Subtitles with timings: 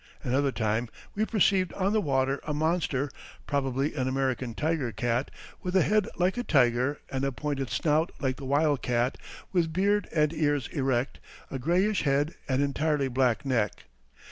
[0.23, 3.11] Another time we perceived on the water a monster
[3.45, 5.29] [probably an American tiger cat]
[5.61, 9.19] with a head like a tiger and a pointed snout like the wild cat,
[9.51, 11.19] with beard and ears erect,
[11.51, 13.83] a grayish head, and entirely black neck."